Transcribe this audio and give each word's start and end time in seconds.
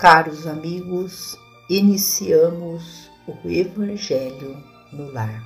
Caros 0.00 0.46
amigos, 0.46 1.38
iniciamos 1.68 3.10
o 3.28 3.46
Evangelho 3.46 4.56
no 4.90 5.12
lar. 5.12 5.44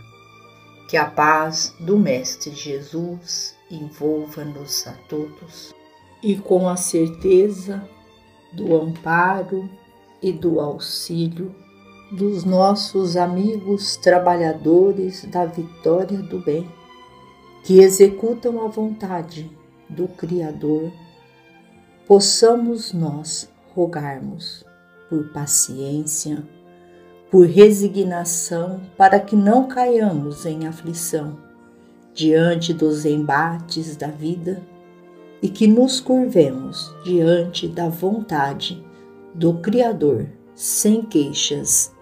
Que 0.88 0.96
a 0.96 1.06
paz 1.06 1.74
do 1.80 1.98
Mestre 1.98 2.54
Jesus 2.54 3.56
envolva-nos 3.68 4.86
a 4.86 4.92
todos 5.08 5.74
e 6.22 6.36
com 6.36 6.68
a 6.68 6.76
certeza 6.76 7.82
do 8.52 8.76
amparo 8.76 9.68
e 10.22 10.30
do 10.30 10.60
auxílio 10.60 11.52
dos 12.12 12.44
nossos 12.44 13.16
amigos 13.16 13.96
trabalhadores 13.96 15.24
da 15.24 15.46
vitória 15.46 16.18
do 16.18 16.38
bem, 16.38 16.70
que 17.64 17.80
executam 17.80 18.64
a 18.64 18.68
vontade 18.68 19.50
do 19.88 20.06
Criador, 20.06 20.92
possamos 22.06 22.92
nós 22.92 23.52
rogarmos 23.74 24.64
por 25.08 25.28
paciência, 25.32 26.42
por 27.30 27.46
resignação, 27.46 28.80
para 28.96 29.18
que 29.18 29.34
não 29.34 29.66
caiamos 29.66 30.46
em 30.46 30.66
aflição 30.66 31.36
diante 32.14 32.72
dos 32.72 33.04
embates 33.04 33.96
da 33.96 34.06
vida 34.06 34.62
e 35.42 35.48
que 35.48 35.66
nos 35.66 36.00
curvemos 36.00 36.94
diante 37.04 37.66
da 37.68 37.88
vontade 37.88 38.82
do 39.34 39.54
Criador 39.54 40.26
sem 40.54 41.02
queixas 41.02 41.92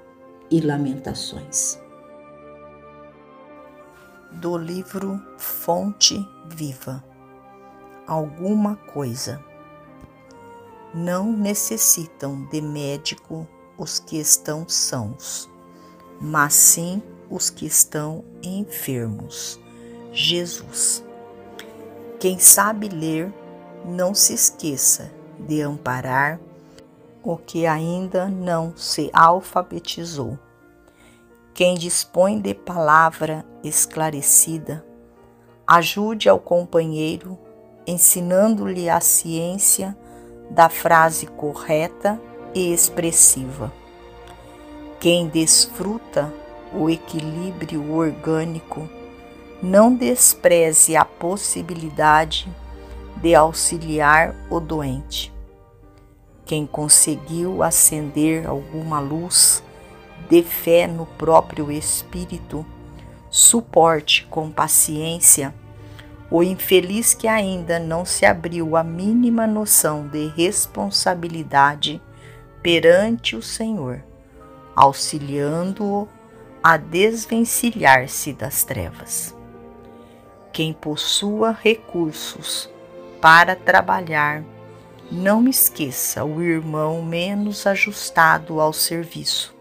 e 0.51 0.61
lamentações. 0.61 1.81
Do 4.33 4.57
livro 4.57 5.21
Fonte 5.39 6.17
Viva 6.55 7.03
Alguma 8.07 8.77
coisa 8.77 9.43
não 10.95 11.33
necessitam 11.33 12.47
de 12.51 12.61
médico 12.61 13.47
os 13.79 13.99
que 13.99 14.19
estão 14.19 14.69
sãos, 14.69 15.51
mas 16.21 16.55
sim 16.55 17.03
os 17.31 17.49
que 17.49 17.67
estão 17.67 18.25
enfermos. 18.43 19.59
Jesus. 20.13 21.03
Quem 22.21 22.39
sabe 22.39 22.89
ler, 22.89 23.33
não 23.85 24.15
se 24.15 24.35
esqueça 24.35 25.11
de 25.39 25.63
amparar 25.63 26.39
o 27.23 27.37
que 27.37 27.67
ainda 27.67 28.29
não 28.29 28.77
se 28.77 29.11
alfabetizou. 29.13 30.39
Quem 31.55 31.75
dispõe 31.75 32.41
de 32.41 32.55
palavra 32.55 33.45
esclarecida, 33.65 34.85
ajude 35.67 36.29
ao 36.29 36.39
companheiro, 36.39 37.39
ensinando-lhe 37.87 38.89
a 38.89 39.01
ciência 39.01 39.97
da 40.53 40.69
frase 40.69 41.27
correta 41.27 42.21
e 42.55 42.73
expressiva. 42.73 43.73
Quem 45.01 45.27
desfruta 45.27 46.33
o 46.75 46.91
equilíbrio 46.91 47.91
orgânico 47.91 48.87
não 49.63 49.95
despreze 49.95 50.95
a 50.95 51.05
possibilidade 51.05 52.49
de 53.17 53.35
auxiliar 53.35 54.35
o 54.51 54.61
doente. 54.61 55.33
Quem 56.45 56.67
conseguiu 56.67 57.63
acender 57.63 58.47
alguma 58.47 59.01
luz 59.01 59.63
de 60.29 60.43
fé 60.43 60.87
no 60.87 61.07
próprio 61.07 61.73
espírito, 61.73 62.67
suporte 63.31 64.27
com 64.27 64.51
paciência 64.51 65.55
o 66.33 66.43
infeliz 66.43 67.13
que 67.13 67.29
ainda 67.29 67.79
não 67.79 68.07
se 68.07 68.25
abriu 68.25 68.75
a 68.75 68.83
mínima 68.83 69.47
noção 69.47 70.09
de 70.09 70.29
responsabilidade 70.29 72.01
perante 72.63 73.37
o 73.37 73.43
Senhor, 73.43 74.03
auxiliando-o 74.75 76.09
a 76.63 76.79
desvencilhar-se 76.79 78.33
das 78.33 78.65
trevas. 78.65 79.37
Quem 80.51 80.73
possua 80.73 81.51
recursos 81.53 82.71
para 83.21 83.55
trabalhar, 83.55 84.43
não 85.11 85.47
esqueça 85.47 86.25
o 86.25 86.41
irmão 86.41 87.03
menos 87.03 87.67
ajustado 87.67 88.59
ao 88.59 88.73
serviço, 88.73 89.55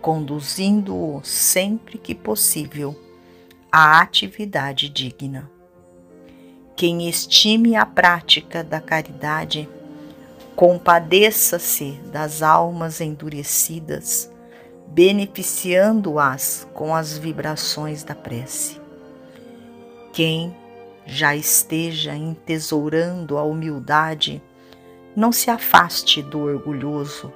conduzindo-o 0.00 1.20
sempre 1.22 1.96
que 1.96 2.12
possível 2.12 3.00
à 3.70 4.00
atividade 4.00 4.88
digna. 4.88 5.51
Quem 6.82 7.08
estime 7.08 7.76
a 7.76 7.86
prática 7.86 8.64
da 8.64 8.80
caridade, 8.80 9.68
compadeça-se 10.56 11.92
das 12.12 12.42
almas 12.42 13.00
endurecidas, 13.00 14.28
beneficiando-as 14.88 16.66
com 16.74 16.92
as 16.92 17.16
vibrações 17.16 18.02
da 18.02 18.16
prece. 18.16 18.80
Quem 20.12 20.56
já 21.06 21.36
esteja 21.36 22.16
entesourando 22.16 23.38
a 23.38 23.44
humildade, 23.44 24.42
não 25.14 25.30
se 25.30 25.50
afaste 25.52 26.20
do 26.20 26.40
orgulhoso, 26.40 27.32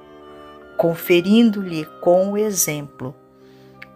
conferindo-lhe 0.75 1.85
com 2.01 2.33
o 2.33 2.37
exemplo 2.37 3.15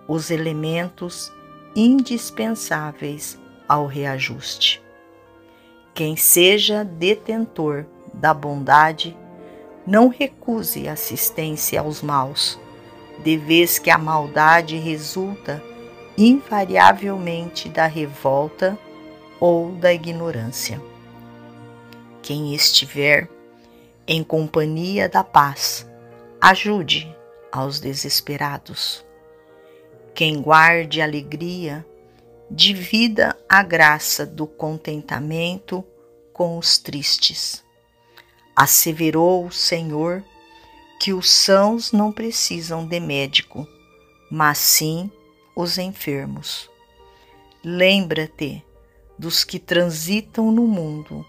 os 0.08 0.32
elementos 0.32 1.30
indispensáveis 1.76 3.38
ao 3.68 3.86
reajuste. 3.86 4.82
Quem 6.02 6.16
seja 6.16 6.84
detentor 6.84 7.86
da 8.12 8.34
bondade, 8.34 9.16
não 9.86 10.08
recuse 10.08 10.88
assistência 10.88 11.80
aos 11.80 12.02
maus, 12.02 12.60
de 13.24 13.38
vez 13.38 13.78
que 13.78 13.92
a 13.92 14.00
maldade 14.00 14.78
resulta 14.78 15.64
invariavelmente 16.18 17.70
da 17.70 17.86
revolta 17.86 18.76
ou 19.40 19.74
da 19.74 19.94
ignorância. 19.94 20.82
Quem 22.24 22.56
estiver 22.56 23.30
em 24.08 24.24
companhia 24.24 25.08
da 25.08 25.24
paz, 25.24 25.88
ajude 26.42 27.16
aos 27.52 27.80
desesperados. 27.80 29.06
Quem 30.16 30.42
guarde 30.42 31.00
alegria, 31.00 31.86
divida 32.50 33.38
a 33.48 33.62
graça 33.62 34.26
do 34.26 34.48
contentamento 34.48 35.86
com 36.42 36.58
os 36.58 36.80
tristes. 36.80 37.64
Asseverou 38.56 39.46
o 39.46 39.52
Senhor 39.52 40.24
que 41.00 41.14
os 41.14 41.30
sãos 41.30 41.92
não 41.92 42.12
precisam 42.12 42.84
de 42.84 43.00
médico, 43.00 43.68
mas 44.28 44.58
sim 44.58 45.12
os 45.56 45.78
enfermos. 45.78 46.68
Lembra-te 47.64 48.66
dos 49.20 49.44
que 49.44 49.60
transitam 49.60 50.52
no 50.52 50.66
mundo 50.66 51.24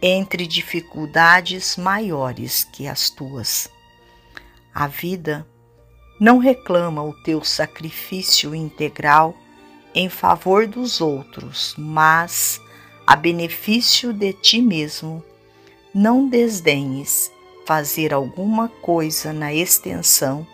entre 0.00 0.46
dificuldades 0.46 1.76
maiores 1.76 2.64
que 2.64 2.88
as 2.88 3.10
tuas. 3.10 3.68
A 4.74 4.86
vida 4.86 5.46
não 6.18 6.38
reclama 6.38 7.02
o 7.02 7.12
teu 7.24 7.44
sacrifício 7.44 8.54
integral 8.54 9.36
em 9.94 10.08
favor 10.08 10.66
dos 10.66 11.02
outros, 11.02 11.74
mas 11.76 12.58
a 13.06 13.14
benefício 13.14 14.12
de 14.12 14.32
ti 14.32 14.60
mesmo, 14.60 15.22
não 15.94 16.28
desdenhes 16.28 17.30
fazer 17.64 18.12
alguma 18.12 18.68
coisa 18.68 19.32
na 19.32 19.54
extensão 19.54 20.46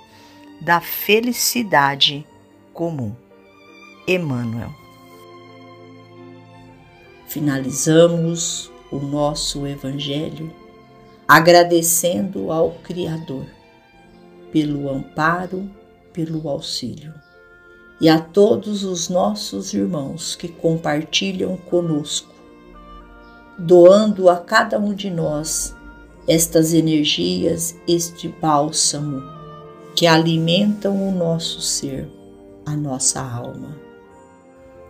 da 0.61 0.81
felicidade 0.81 2.27
comum. 2.73 3.15
Emmanuel. 4.07 4.75
Finalizamos 7.27 8.71
o 8.91 8.99
nosso 8.99 9.67
Evangelho 9.67 10.53
agradecendo 11.27 12.53
ao 12.53 12.73
Criador 12.83 13.47
pelo 14.53 14.91
amparo, 14.91 15.71
pelo 16.13 16.49
auxílio 16.49 17.15
e 18.03 18.09
a 18.09 18.21
todos 18.21 18.83
os 18.83 19.09
nossos 19.09 19.73
irmãos 19.73 20.35
que 20.35 20.49
compartilham 20.49 21.57
conosco, 21.57 22.32
doando 23.59 24.29
a 24.29 24.37
cada 24.37 24.79
um 24.79 24.95
de 24.95 25.11
nós 25.11 25.75
estas 26.27 26.73
energias, 26.73 27.77
este 27.87 28.29
bálsamo 28.29 29.23
que 29.95 30.07
alimentam 30.07 31.09
o 31.09 31.13
nosso 31.13 31.61
ser, 31.61 32.09
a 32.65 32.77
nossa 32.77 33.21
alma. 33.21 33.77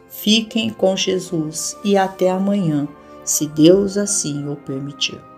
Fiquem 0.08 0.70
com 0.70 0.96
Jesus 0.96 1.76
e 1.82 1.96
até 1.96 2.30
amanhã, 2.30 2.86
se 3.24 3.46
Deus 3.46 3.96
assim 3.96 4.48
o 4.48 4.56
permitir. 4.56 5.31